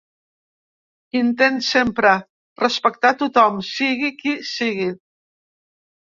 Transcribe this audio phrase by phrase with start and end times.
[1.17, 2.13] Intent sempre
[2.61, 4.89] respectar tothom, sigui qui sigui.